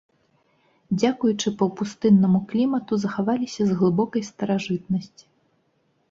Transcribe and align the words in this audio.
Дзякуючы 0.99 1.47
паўпустыннаму 1.59 2.39
клімату 2.53 2.93
захаваліся 3.03 3.61
з 3.67 3.71
глыбокай 3.81 4.25
старажытнасці. 4.31 5.25